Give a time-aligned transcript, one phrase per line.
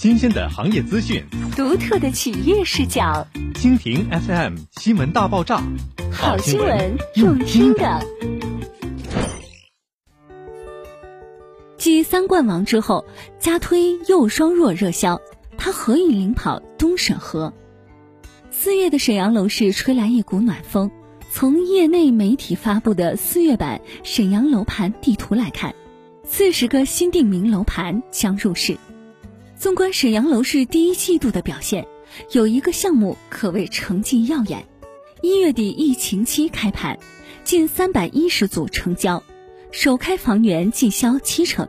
[0.00, 1.22] 新鲜的行业资讯，
[1.54, 3.26] 独特的企业视角。
[3.52, 5.62] 蜻蜓 FM 新闻大爆炸，
[6.10, 8.00] 好新闻用听的。
[11.76, 13.04] 继三冠王之后，
[13.38, 15.20] 加推又双弱热销，
[15.58, 17.52] 它何以领跑东沈河？
[18.50, 20.90] 四月的沈阳楼市吹来一股暖风。
[21.30, 25.74] 从业内媒体发布的四月版沈阳楼盘地图来看，
[26.24, 28.78] 四十个新定名楼盘将入市。
[29.60, 31.86] 纵观沈阳楼市第一季度的表现，
[32.32, 34.66] 有一个项目可谓成绩耀眼。
[35.20, 36.98] 一月底疫情期开盘，
[37.44, 39.22] 近三百一十组成交，
[39.70, 41.68] 首开房源即销七成，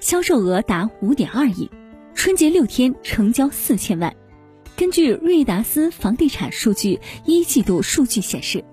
[0.00, 1.70] 销售额达五点二亿。
[2.16, 4.12] 春节六天成交四千万。
[4.74, 8.64] 根据瑞达斯房地产数据一季度数据显示。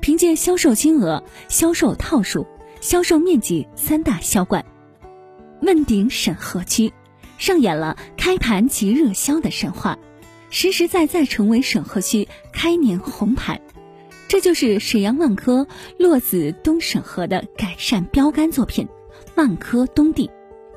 [0.00, 2.46] 凭借销售金额、销售套数、
[2.80, 4.64] 销售面积三大销冠，
[5.62, 6.92] 问鼎沈河区，
[7.38, 9.98] 上演了开盘即热销的神话，
[10.50, 13.60] 实实在在成为沈河区开年红盘。
[14.26, 15.66] 这就是沈阳万科
[15.98, 18.86] 落子东沈河的改善标杆作品——
[19.36, 20.30] 万科东地。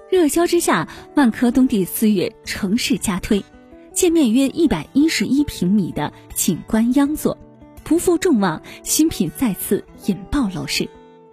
[0.10, 3.44] 热销之下，万科东地四月城市加推，
[3.94, 7.38] 建面约一百一十一平米的景观央座。
[7.84, 10.88] 不负众望，新品再次引爆楼市。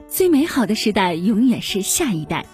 [0.09, 2.47] 最美好的时代永远是下一代。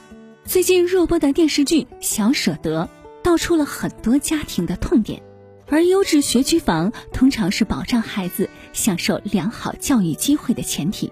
[0.47, 2.83] 最近热播的电视剧《小舍得》
[3.25, 5.23] 道出了很多家庭的痛点，
[5.67, 11.11] 而优质学区房通常是保障孩子享受良好教育机会的前提。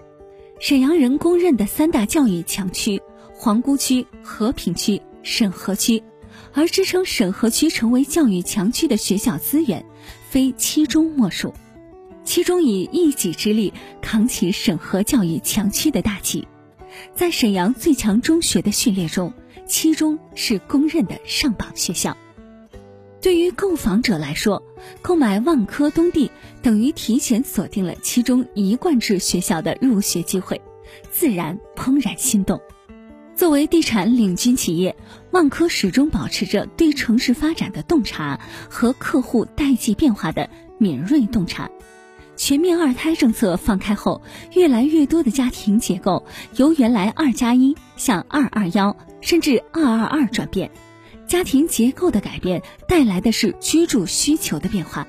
[0.59, 3.01] 沈阳人公认的三大教育强区：
[3.33, 6.01] 皇姑区、和平区、沈河区，
[6.53, 9.83] 而支撑沈河区成为教育强区的学校资源，
[10.29, 11.53] 非其中莫属。
[12.23, 16.47] 其中以一己之力扛起沈河教育强区的大旗，
[17.15, 19.33] 在沈阳最强中学的序列中，
[19.67, 22.17] 七中是公认的上榜学校。
[23.21, 24.61] 对于购房者来说，
[25.01, 26.29] 购买万科东地
[26.61, 30.61] 等于提前锁定了其中一贯制学校的入学机会，
[31.09, 32.59] 自然怦然心动。
[33.35, 34.95] 作为地产领军企业，
[35.31, 38.39] 万科始终保持着对城市发展的洞察
[38.69, 41.71] 和客户代际变化的敏锐洞察。
[42.35, 44.21] 全面二胎政策放开后，
[44.53, 50.71] 越来越多的家庭结构由原来二加一向二二幺甚至二二二转变。
[51.25, 55.07] 家庭结构的改变带来的是居住需求的变化，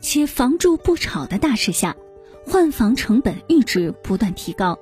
[0.00, 1.96] 且房住不炒的大势下，
[2.44, 4.78] 换房成本阈值不断提高，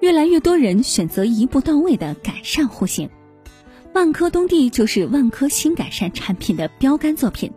[0.00, 3.10] 越来越多人选择一步到位的改善户型。
[3.94, 7.52] 万科东地就是万科新改善产品的标杆作品。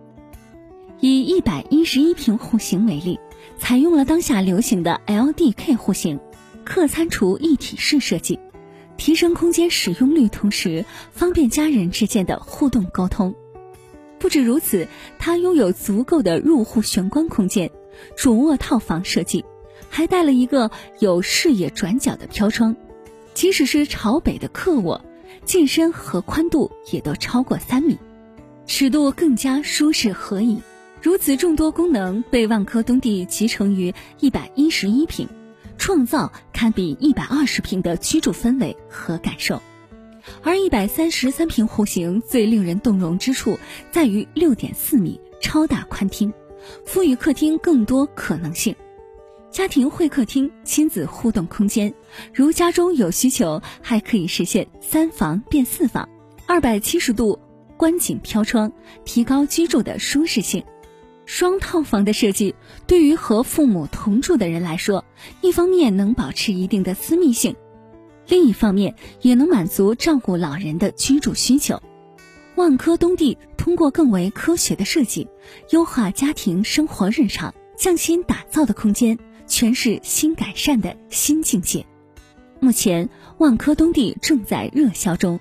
[1.01, 3.19] 以一百一十一平户型为例。
[3.57, 6.19] 采用了当下流行的 LDK 户型，
[6.63, 8.39] 客餐厨一体式设计，
[8.97, 13.35] 提升空间使用率，同时方便家人之间的互动沟通。
[14.19, 17.71] 不止如此，它拥有足够的入户玄关空间，
[18.17, 19.45] 主卧套房设计，
[19.89, 22.75] 还带了一个有视野转角的飘窗，
[23.33, 25.05] 即使是朝北的客卧，
[25.45, 27.97] 进深和宽度也都超过三米，
[28.67, 30.61] 尺度更加舒适合宜。
[31.01, 35.27] 如此众多功能被万科东地集成于一百一十一平，
[35.77, 39.61] 创造堪比一百二十平的居住氛围和感受。
[40.43, 43.57] 而一百三十三平户型最令人动容之处
[43.91, 46.33] 在于六点四米超大宽厅，
[46.85, 48.75] 赋予客厅更多可能性。
[49.49, 51.93] 家庭会客厅、亲子互动空间，
[52.33, 56.07] 如家中有需求，还可以实现三房变四房，
[56.45, 57.39] 二百七十度
[57.77, 58.71] 观景飘窗，
[59.05, 60.61] 提高居住的舒适性。
[61.29, 62.55] 双套房的设计，
[62.87, 65.05] 对于和父母同住的人来说，
[65.41, 67.55] 一方面能保持一定的私密性，
[68.27, 71.79] 另一方面也能满足照顾老人的居住需求。
[72.55, 75.27] 万科东地通过更为科学的设计，
[75.69, 79.15] 优化家庭生活日常，匠心打造的空间，
[79.45, 81.85] 全是新改善的新境界。
[82.59, 83.07] 目前，
[83.37, 85.39] 万科东地正在热销中。